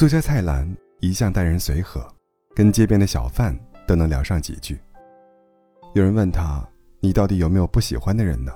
[0.00, 0.66] 作家蔡澜
[1.00, 2.00] 一向待人随和，
[2.54, 3.54] 跟街边的小贩
[3.86, 4.80] 都能聊上几句。
[5.92, 6.66] 有人问他
[7.00, 8.50] ：“你到底有没有不喜欢的人呢？”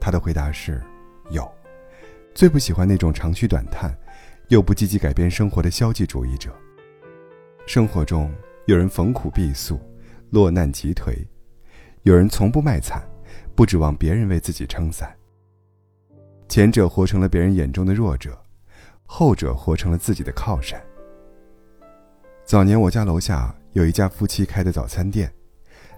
[0.00, 0.82] 他的回答是
[1.28, 1.46] ：“有，
[2.34, 3.94] 最不喜欢那种长吁短叹，
[4.48, 6.50] 又不积极改变生活的消极主义者。
[7.66, 8.34] 生活中
[8.64, 9.78] 有人逢苦必诉，
[10.30, 11.22] 落难即颓；
[12.04, 13.06] 有人从不卖惨，
[13.54, 15.14] 不指望别人为自己撑伞。
[16.48, 18.42] 前者活成了别人眼中的弱者，
[19.06, 20.78] 后者活成了自己的靠山。
[22.44, 25.32] 早年我家楼下有一家夫妻开的早餐店。”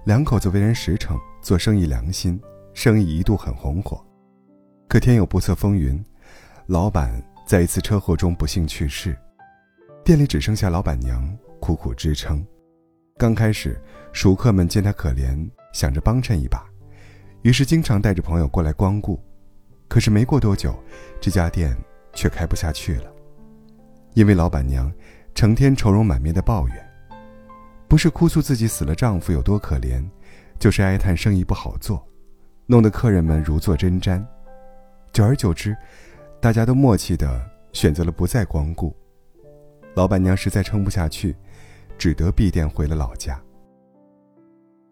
[0.06, 2.40] 两口子为人实诚，做生意良心，
[2.72, 4.02] 生意一度很红火。
[4.88, 6.02] 可天有不测风云，
[6.66, 9.14] 老板在一次车祸中不幸去世，
[10.02, 12.42] 店里只剩下老板娘苦苦支撑。
[13.18, 13.78] 刚开始，
[14.12, 16.64] 熟客们见他可怜，想着帮衬一把，
[17.42, 19.22] 于是经常带着朋友过来光顾。
[19.88, 20.74] 可是没过多久，
[21.20, 21.76] 这家店
[22.18, 23.12] 却开不下去了，
[24.14, 24.92] 因为老板娘
[25.36, 26.90] 成天愁容满面的抱怨。
[27.86, 30.04] 不是哭诉自己死了丈夫有多可怜，
[30.58, 32.04] 就是哀叹生意不好做，
[32.66, 34.20] 弄得客人们如坐针毡。
[35.12, 35.76] 久而久之，
[36.40, 38.92] 大家都默契的选择了不再光顾。
[39.94, 41.36] 老板娘实在撑不下去，
[41.96, 43.40] 只得闭店回了老家。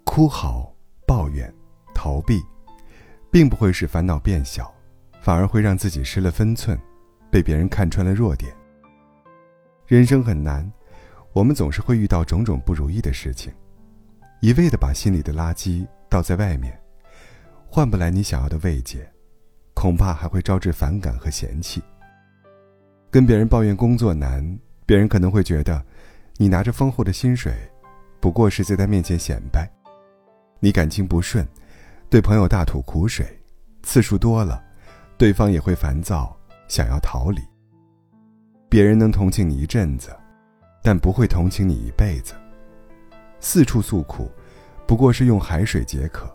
[0.05, 0.72] 哭嚎、
[1.05, 1.53] 抱怨、
[1.93, 2.41] 逃避，
[3.33, 4.72] 并不会使烦恼变小，
[5.20, 6.78] 反而会让自己失了分寸，
[7.37, 8.51] 被别人看穿了弱点。
[9.87, 10.73] 人生很难。
[11.34, 13.53] 我们总是会遇到种种不如意的事情，
[14.41, 16.81] 一味的把心里的垃圾倒在外面，
[17.67, 19.06] 换不来你想要的慰藉，
[19.75, 21.83] 恐怕还会招致反感和嫌弃。
[23.11, 25.84] 跟别人抱怨工作难，别人可能会觉得，
[26.39, 27.53] 你拿着丰厚的薪水，
[28.19, 29.69] 不过是在他面前显摆；
[30.59, 31.47] 你感情不顺，
[32.09, 33.27] 对朋友大吐苦水，
[33.83, 34.65] 次数多了，
[35.19, 36.34] 对方也会烦躁，
[36.69, 37.41] 想要逃离。
[38.69, 40.14] 别人能同情你一阵子。
[40.86, 42.33] 但不会同情你一辈子。
[43.41, 44.31] 四处诉苦，
[44.87, 46.32] 不过是用海水解渴。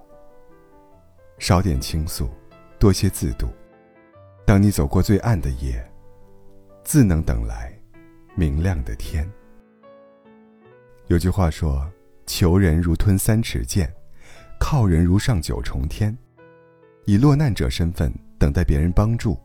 [1.40, 2.30] 少点倾诉，
[2.78, 3.48] 多些自度。
[4.46, 5.82] 当你走过最暗的夜，
[6.84, 7.74] 自能等来
[8.36, 9.26] 明亮的天。
[11.08, 11.90] 有句话说
[12.28, 13.90] ：“求人如吞三尺剑，
[14.60, 16.14] 靠人如上九重天。”
[17.08, 19.40] 以落难者身份等待别人帮助，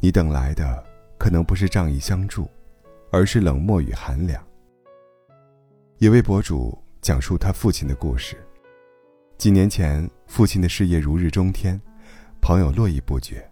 [0.00, 0.84] 你等来的
[1.18, 2.48] 可能不是仗义相助。
[3.12, 4.44] 而是冷漠与寒凉。
[5.98, 8.36] 有位博主讲述他父亲的故事。
[9.38, 11.80] 几年前，父亲的事业如日中天，
[12.42, 13.48] 朋友络绎不绝。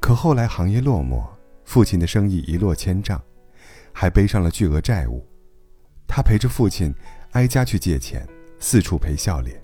[0.00, 1.24] 可后来行业落寞，
[1.64, 3.20] 父亲的生意一落千丈，
[3.92, 5.24] 还背上了巨额债务。
[6.08, 6.92] 他陪着父亲
[7.32, 8.26] 挨家去借钱，
[8.58, 9.62] 四处赔笑脸，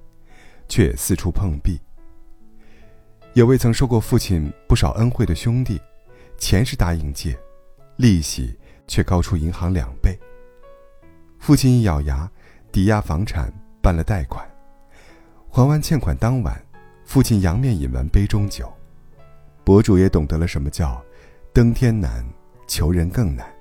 [0.69, 1.81] 却四处碰壁。
[3.33, 5.81] 有位曾受过父亲不少恩惠的兄弟，
[6.39, 7.39] 钱是答应借，
[7.97, 8.57] 利息。
[8.89, 10.17] 却高出银行两倍。
[11.41, 12.31] 父亲一咬牙，
[12.71, 13.53] 抵押房产
[13.83, 14.49] 办了贷款，
[15.51, 16.65] 还完欠款当晚，
[17.05, 18.73] 父亲仰面饮完杯中酒。
[19.65, 21.03] 博主也懂得了什么叫
[21.53, 22.25] “登天难，
[22.69, 23.53] 求人更难”。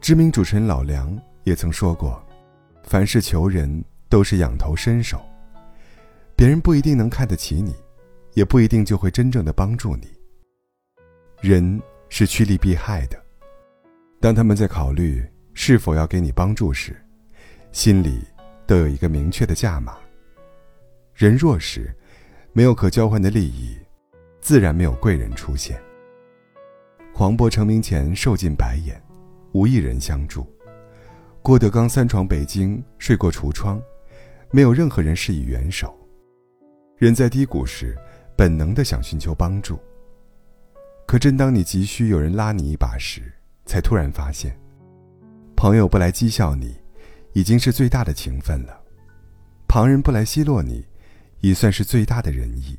[0.00, 2.24] 知名主持人老梁也曾说过
[2.86, 5.20] ：“凡事求人，都是仰头伸手，
[6.36, 7.74] 别人不一定能看得起你，
[8.34, 10.06] 也不一定就会真正的帮助你。
[11.46, 11.78] 人
[12.08, 13.22] 是趋利避害的。”
[14.18, 15.22] 当他们在考虑
[15.52, 16.96] 是否要给你帮助时，
[17.70, 18.22] 心里
[18.66, 19.98] 都有一个明确的价码。
[21.14, 21.94] 人弱时，
[22.54, 23.76] 没有可交换的利益，
[24.40, 25.78] 自然没有贵人出现。
[27.12, 28.98] 黄渤成名前受尽白眼，
[29.52, 30.46] 无一人相助；
[31.42, 33.78] 郭德纲三闯北京，睡过橱窗，
[34.50, 35.94] 没有任何人施以援手。
[36.96, 37.94] 人在低谷时，
[38.34, 39.78] 本能的想寻求帮助。
[41.06, 43.32] 可真当你急需有人拉你一把时，
[43.66, 44.58] 才突然发现，
[45.54, 46.76] 朋友不来讥笑你，
[47.32, 48.72] 已经是最大的情分了；
[49.68, 50.84] 旁人不来奚落你，
[51.40, 52.78] 已算是最大的仁义。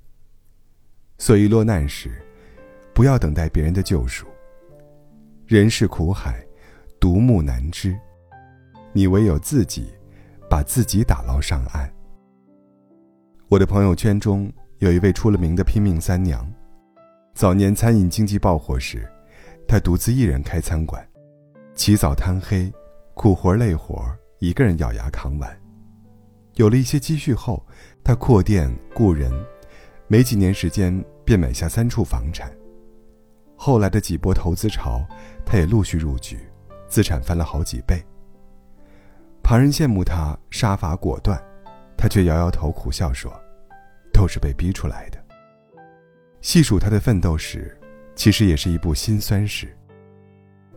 [1.17, 2.21] 所以落难时，
[2.93, 4.25] 不要等待别人的救赎。
[5.45, 6.43] 人世苦海，
[6.99, 7.97] 独木难支，
[8.91, 9.93] 你唯有自己，
[10.49, 11.89] 把自己打捞上岸。
[13.47, 16.51] 我的朋友圈中有一位出了名的拼命三娘，
[17.35, 19.05] 早年餐饮经济爆火时。
[19.67, 21.05] 他独自一人开餐馆，
[21.73, 22.71] 起早贪黑，
[23.15, 24.05] 苦活累活，
[24.37, 25.61] 一个人咬牙扛完。
[26.53, 27.65] 有了一些积蓄后，
[28.03, 29.29] 他扩店雇人，
[30.07, 32.49] 没几年时间便买下三处房产。
[33.57, 35.03] 后来的几波投资潮，
[35.43, 36.37] 他也陆续入局，
[36.87, 38.01] 资产翻了好几倍。
[39.41, 41.43] 旁人羡慕他杀伐果断，
[41.97, 43.33] 他却摇摇头苦笑说
[44.13, 45.17] ：“都是被逼出来的。”
[46.45, 47.75] 细数他的奋斗史。
[48.15, 49.75] 其实也是一部辛酸史。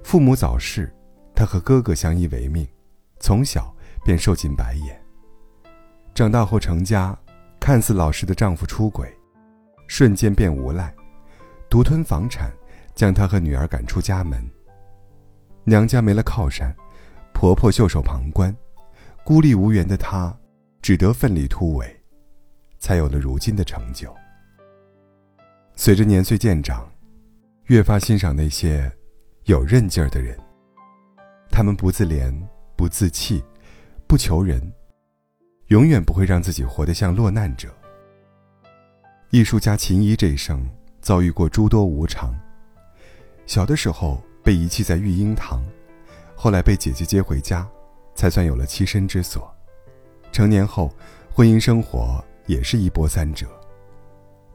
[0.02, 0.90] 父母早逝，
[1.34, 2.66] 她和哥哥相依为命，
[3.20, 3.72] 从小
[4.02, 4.98] 便受尽白眼。
[6.14, 7.16] 长大后成家，
[7.60, 9.14] 看似老实的丈夫出轨，
[9.86, 10.92] 瞬间变无赖，
[11.68, 12.50] 独吞房产，
[12.94, 14.42] 将她和女儿赶出家门。
[15.64, 16.74] 娘家没了靠山，
[17.34, 18.56] 婆婆袖手旁观，
[19.22, 20.34] 孤立无援的她，
[20.80, 21.94] 只得奋力突围，
[22.78, 24.12] 才有了如今的成就。
[25.80, 26.90] 随着年岁渐长，
[27.66, 28.90] 越发欣赏那些
[29.44, 30.36] 有韧劲儿的人。
[31.52, 32.34] 他们不自怜，
[32.74, 33.40] 不自弃，
[34.08, 34.60] 不求人，
[35.68, 37.72] 永远不会让自己活得像落难者。
[39.30, 40.68] 艺术家秦怡这一生
[41.00, 42.34] 遭遇过诸多无常。
[43.46, 45.64] 小的时候被遗弃在育婴堂，
[46.34, 47.64] 后来被姐姐接回家，
[48.16, 49.48] 才算有了栖身之所。
[50.32, 50.92] 成年后，
[51.32, 53.46] 婚姻生活也是一波三折。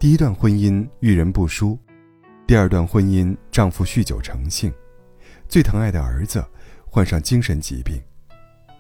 [0.04, 1.80] 第一段婚姻遇人不淑，
[2.46, 4.70] 第二段婚姻丈夫酗酒成性，
[5.48, 6.46] 最疼爱的儿子
[6.86, 8.04] 患上精神疾病，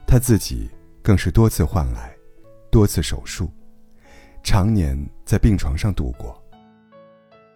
[0.06, 0.70] 她自己
[1.02, 2.14] 更是多次患癌，
[2.70, 3.50] 多次手术，
[4.44, 6.38] 常年在病床上度过。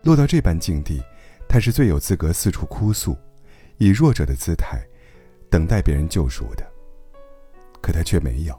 [0.04, 1.04] 落到这般境地，
[1.46, 3.18] 她是最有资格四处哭诉，
[3.80, 4.81] 以弱者的姿态，
[5.50, 6.66] 等待别人救赎的。
[7.81, 8.58] 可她却没有，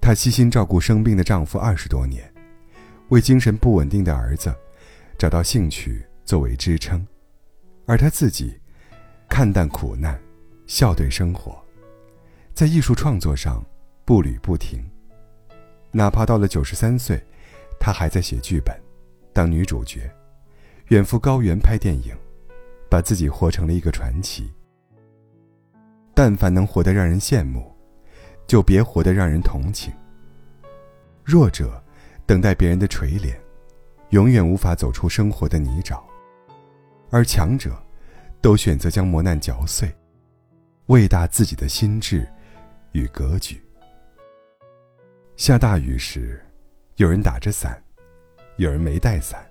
[0.00, 2.31] 她悉心照顾生病的丈夫二十多年。
[3.12, 4.54] 为精神不稳定的儿子
[5.18, 7.06] 找到兴趣作为支撑，
[7.84, 8.58] 而他自己
[9.28, 10.18] 看淡苦难，
[10.66, 11.62] 笑对生活，
[12.54, 13.62] 在艺术创作上
[14.06, 14.82] 步履不停。
[15.90, 17.22] 哪怕到了九十三岁，
[17.78, 18.74] 他还在写剧本，
[19.30, 20.10] 当女主角，
[20.86, 22.16] 远赴高原拍电影，
[22.88, 24.50] 把自己活成了一个传奇。
[26.14, 27.76] 但凡能活得让人羡慕，
[28.46, 29.92] 就别活得让人同情。
[31.22, 31.78] 弱者。
[32.32, 33.36] 等待别人的垂怜，
[34.08, 36.02] 永远无法走出生活的泥沼；
[37.10, 37.76] 而强者，
[38.40, 39.94] 都选择将磨难嚼碎，
[40.86, 42.26] 喂大自己的心智
[42.92, 43.62] 与格局。
[45.36, 46.42] 下大雨时，
[46.96, 47.78] 有人打着伞，
[48.56, 49.46] 有人没带伞。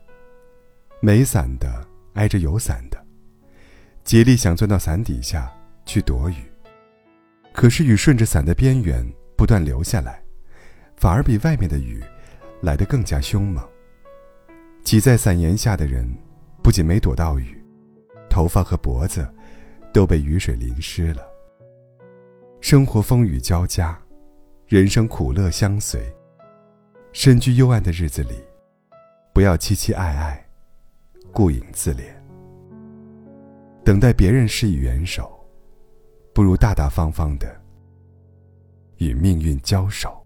[1.02, 3.00] 没伞的挨着有伞的，
[4.04, 5.56] 竭力想钻到伞底下
[5.86, 6.52] 去躲雨。
[7.54, 9.08] 可是雨顺着伞的边缘
[9.38, 10.20] 不断流下来，
[10.96, 12.04] 反而比外面的雨。
[12.62, 13.68] 来得更加凶猛。
[14.84, 16.08] 挤在伞檐下的人，
[16.64, 17.62] 不仅没躲到雨，
[18.30, 19.28] 头发和脖子
[19.94, 21.24] 都被雨水淋湿了。
[22.62, 24.00] 生活风雨交加，
[24.68, 26.02] 人生苦乐相随。
[27.14, 28.36] 身居幽暗的日子里，
[29.34, 30.50] 不要凄凄爱爱，
[31.32, 32.04] 顾影自怜。
[33.84, 35.44] 等待别人施以援手，
[36.34, 37.54] 不如大大方方的
[38.98, 40.21] 与命运交手。